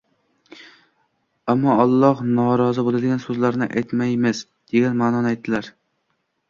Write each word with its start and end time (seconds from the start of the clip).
ammo 1.53 1.75
Alloh 1.83 2.25
norozi 2.39 2.87
bo‘ladigan 2.89 3.23
so‘zlarni 3.27 3.69
aytmaymiz” 3.83 4.43
degan 4.75 5.01
ma’noni 5.05 5.35
aytdilar 5.37 5.75